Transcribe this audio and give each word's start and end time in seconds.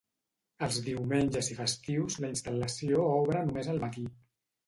Els 0.67 0.77
diumenges 0.87 1.49
i 1.55 1.57
festius, 1.59 2.17
la 2.25 2.31
instal·lació 2.35 3.05
obre 3.19 3.45
només 3.51 3.73
al 3.75 3.83
matí. 3.87 4.09